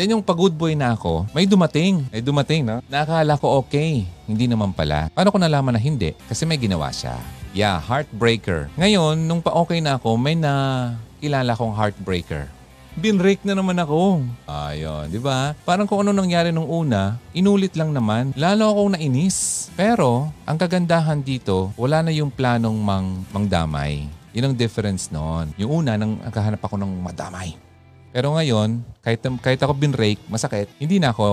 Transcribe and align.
Then 0.00 0.16
yung 0.16 0.24
pag-good 0.24 0.56
boy 0.56 0.72
na 0.72 0.96
ako, 0.96 1.28
may 1.36 1.44
dumating. 1.44 2.08
May 2.08 2.24
dumating, 2.24 2.64
no? 2.64 2.80
Nakakala 2.88 3.36
ko 3.36 3.60
okay. 3.60 4.08
Hindi 4.24 4.48
naman 4.48 4.72
pala. 4.72 5.12
Paano 5.12 5.28
ko 5.28 5.36
nalaman 5.36 5.76
na 5.76 5.80
hindi? 5.82 6.16
Kasi 6.24 6.48
may 6.48 6.56
ginawa 6.56 6.88
siya. 6.88 7.20
Yeah, 7.52 7.76
heartbreaker. 7.76 8.72
Ngayon, 8.80 9.28
nung 9.28 9.44
pa-okay 9.44 9.84
na 9.84 10.00
ako, 10.00 10.16
may 10.16 10.40
na 10.40 10.96
kilala 11.20 11.52
kong 11.52 11.76
heartbreaker. 11.76 12.48
Binrake 12.96 13.44
na 13.44 13.52
naman 13.52 13.76
ako. 13.76 14.24
Ayun, 14.48 15.12
di 15.12 15.20
ba? 15.20 15.52
Parang 15.68 15.84
kung 15.84 16.00
ano 16.00 16.16
nangyari 16.16 16.48
nung 16.48 16.64
una, 16.64 17.20
inulit 17.36 17.76
lang 17.76 17.92
naman. 17.92 18.32
Lalo 18.40 18.72
akong 18.72 18.96
nainis. 18.96 19.68
Pero, 19.76 20.32
ang 20.48 20.56
kagandahan 20.56 21.20
dito, 21.20 21.76
wala 21.76 22.00
na 22.00 22.08
yung 22.08 22.32
planong 22.32 22.80
mang, 22.80 23.20
mangdamay. 23.36 24.08
Yun 24.32 24.48
ang 24.48 24.56
difference 24.56 25.12
noon. 25.12 25.52
Yung 25.60 25.84
una, 25.84 26.00
nang 26.00 26.16
naghahanap 26.24 26.64
ako 26.64 26.80
ng 26.80 27.04
madamay. 27.04 27.52
Pero 28.10 28.34
ngayon, 28.34 28.82
kahit, 29.06 29.22
kahit 29.38 29.60
ako 29.62 29.72
binrake, 29.78 30.18
masakit, 30.26 30.66
hindi 30.82 30.98
na 30.98 31.14
ako 31.14 31.26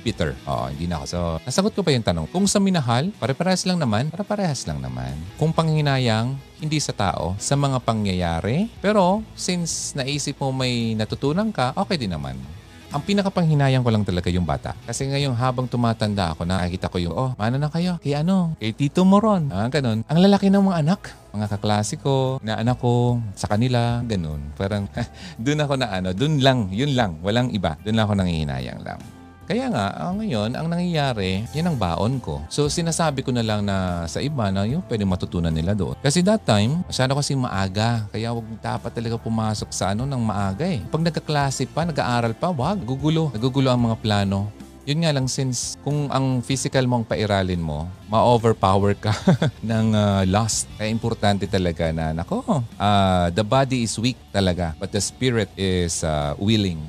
bitter. 0.00 0.32
Oo, 0.48 0.72
hindi 0.72 0.88
na 0.88 1.00
ako. 1.00 1.04
So, 1.04 1.18
nasagot 1.44 1.72
ko 1.76 1.84
pa 1.84 1.92
yung 1.92 2.04
tanong. 2.04 2.26
Kung 2.32 2.48
sa 2.48 2.56
minahal, 2.56 3.12
pare-parehas 3.20 3.68
lang 3.68 3.76
naman, 3.76 4.08
pare-parehas 4.08 4.64
lang 4.64 4.80
naman. 4.80 5.12
Kung 5.36 5.52
panghinayang, 5.52 6.32
hindi 6.58 6.80
sa 6.80 6.96
tao, 6.96 7.36
sa 7.36 7.54
mga 7.54 7.78
pangyayari. 7.84 8.72
Pero, 8.80 9.20
since 9.36 9.92
naisip 9.92 10.40
mo 10.40 10.50
may 10.50 10.96
natutunan 10.96 11.52
ka, 11.52 11.76
okay 11.76 12.00
din 12.00 12.16
naman. 12.16 12.40
Ang 12.88 13.04
pinakapanghinayang 13.04 13.84
ko 13.84 13.92
lang 13.92 14.00
talaga 14.00 14.32
yung 14.32 14.48
bata. 14.48 14.72
Kasi 14.88 15.04
ngayong 15.12 15.36
habang 15.36 15.68
tumatanda 15.68 16.32
ako, 16.32 16.48
nakikita 16.48 16.88
ko 16.88 16.96
yung, 16.96 17.12
oh, 17.12 17.36
mana 17.36 17.60
na 17.60 17.68
kayo? 17.68 18.00
Kay 18.00 18.24
ano? 18.24 18.56
Kay 18.56 18.72
Tito 18.72 19.04
Moron. 19.04 19.52
Ah, 19.52 19.68
ganun. 19.68 20.08
Ang 20.08 20.18
lalaki 20.24 20.48
ng 20.48 20.64
mga 20.64 20.80
anak. 20.80 21.12
Mga 21.36 21.52
kaklase 21.52 22.00
ko, 22.00 22.40
na 22.40 22.56
anak 22.56 22.80
ko, 22.80 23.20
sa 23.36 23.44
kanila, 23.44 24.00
ganun. 24.08 24.40
Parang, 24.56 24.88
dun 25.44 25.60
ako 25.60 25.76
na 25.76 25.92
ano, 25.92 26.16
dun 26.16 26.40
lang, 26.40 26.72
yun 26.72 26.96
lang, 26.96 27.20
walang 27.20 27.52
iba. 27.52 27.76
Dun 27.84 27.92
lang 27.92 28.08
ako 28.08 28.24
nangihinayang 28.24 28.80
lang. 28.80 29.17
Kaya 29.48 29.72
nga, 29.72 29.96
ah, 29.96 30.12
ngayon, 30.12 30.52
ang 30.52 30.68
nangyayari, 30.68 31.48
yan 31.56 31.72
ang 31.72 31.80
baon 31.80 32.20
ko. 32.20 32.44
So, 32.52 32.68
sinasabi 32.68 33.24
ko 33.24 33.32
na 33.32 33.40
lang 33.40 33.64
na 33.64 34.04
sa 34.04 34.20
iba 34.20 34.52
na 34.52 34.68
yung 34.68 34.84
pwede 34.84 35.08
matutunan 35.08 35.48
nila 35.48 35.72
doon. 35.72 35.96
Kasi 36.04 36.20
that 36.20 36.44
time, 36.44 36.84
masyado 36.84 37.16
kasi 37.16 37.32
maaga. 37.32 38.04
Kaya 38.12 38.36
wag 38.36 38.44
dapat 38.60 38.92
talaga 38.92 39.16
pumasok 39.16 39.72
sa 39.72 39.96
ano 39.96 40.04
ng 40.04 40.20
maaga 40.20 40.68
eh. 40.68 40.84
Pag 40.92 41.00
nagkaklase 41.00 41.64
pa, 41.64 41.88
nag-aaral 41.88 42.36
pa, 42.36 42.52
wag, 42.52 42.84
gugulo. 42.84 43.32
Nagugulo 43.32 43.72
ang 43.72 43.88
mga 43.88 43.96
plano. 44.04 44.52
Yun 44.84 45.00
nga 45.04 45.16
lang, 45.16 45.24
since 45.24 45.80
kung 45.80 46.12
ang 46.12 46.44
physical 46.44 46.84
mo 46.84 47.00
ang 47.00 47.08
pairalin 47.08 47.60
mo, 47.60 47.88
ma-overpower 48.12 49.00
ka 49.00 49.16
ng 49.64 49.96
uh, 49.96 50.22
lust. 50.28 50.68
Kaya 50.76 50.92
importante 50.92 51.48
talaga 51.48 51.88
na, 51.88 52.12
nako, 52.12 52.44
uh, 52.76 53.26
the 53.32 53.44
body 53.44 53.88
is 53.88 53.96
weak 53.96 54.16
talaga, 54.28 54.76
but 54.76 54.92
the 54.92 55.00
spirit 55.00 55.48
is 55.56 56.04
uh, 56.04 56.36
willing. 56.36 56.80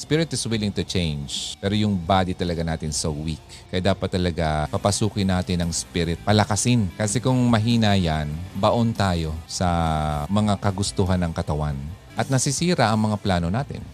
Spirit 0.00 0.32
is 0.32 0.48
willing 0.48 0.72
to 0.72 0.80
change, 0.80 1.60
pero 1.60 1.76
yung 1.76 1.92
body 1.92 2.32
talaga 2.32 2.64
natin 2.64 2.88
so 2.88 3.12
weak. 3.12 3.44
Kaya 3.68 3.92
dapat 3.92 4.08
talaga 4.08 4.64
papasukin 4.72 5.28
natin 5.28 5.60
ang 5.60 5.68
spirit, 5.76 6.16
palakasin. 6.24 6.88
Kasi 6.96 7.20
kung 7.20 7.36
mahina 7.52 7.92
yan, 8.00 8.32
baon 8.56 8.96
tayo 8.96 9.36
sa 9.44 9.68
mga 10.32 10.56
kagustuhan 10.56 11.20
ng 11.20 11.36
katawan 11.36 11.76
at 12.16 12.32
nasisira 12.32 12.88
ang 12.88 13.12
mga 13.12 13.20
plano 13.20 13.52
natin. 13.52 13.84